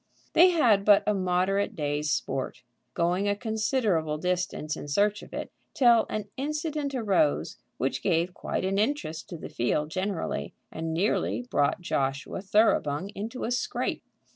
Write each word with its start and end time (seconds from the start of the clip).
They 0.33 0.49
had 0.49 0.83
but 0.83 1.03
a 1.05 1.13
moderate 1.13 1.75
day's 1.75 2.09
sport, 2.09 2.63
going 2.95 3.27
a 3.29 3.35
considerable 3.35 4.17
distance 4.17 4.75
in 4.75 4.87
search 4.87 5.21
of 5.21 5.31
it, 5.31 5.51
till 5.75 6.07
an 6.09 6.27
incident 6.37 6.95
arose 6.95 7.57
which 7.77 8.01
gave 8.01 8.33
quite 8.33 8.65
an 8.65 8.79
interest 8.79 9.29
to 9.29 9.37
the 9.37 9.47
field 9.47 9.91
generally, 9.91 10.55
and 10.71 10.91
nearly 10.91 11.43
brought 11.51 11.81
Joshua 11.81 12.41
Thoroughbung 12.41 13.11
into 13.13 13.43
a 13.43 13.51
scrape. 13.51 14.01